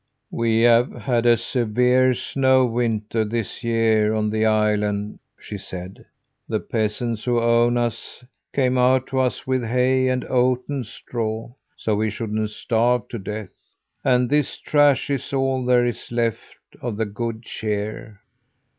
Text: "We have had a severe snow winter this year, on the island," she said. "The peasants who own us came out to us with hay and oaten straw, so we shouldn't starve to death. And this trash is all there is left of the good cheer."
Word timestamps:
"We 0.31 0.61
have 0.61 0.91
had 0.93 1.27
a 1.27 1.37
severe 1.37 2.15
snow 2.15 2.65
winter 2.65 3.23
this 3.23 3.63
year, 3.63 4.15
on 4.15 4.31
the 4.31 4.47
island," 4.47 5.19
she 5.39 5.59
said. 5.59 6.07
"The 6.49 6.59
peasants 6.59 7.23
who 7.25 7.39
own 7.39 7.77
us 7.77 8.25
came 8.51 8.79
out 8.79 9.05
to 9.09 9.19
us 9.19 9.45
with 9.45 9.63
hay 9.63 10.07
and 10.07 10.25
oaten 10.27 10.85
straw, 10.85 11.53
so 11.77 11.95
we 11.95 12.09
shouldn't 12.09 12.49
starve 12.49 13.09
to 13.09 13.19
death. 13.19 13.53
And 14.03 14.27
this 14.27 14.57
trash 14.57 15.11
is 15.11 15.31
all 15.33 15.63
there 15.63 15.85
is 15.85 16.11
left 16.11 16.65
of 16.81 16.97
the 16.97 17.05
good 17.05 17.43
cheer." 17.43 18.21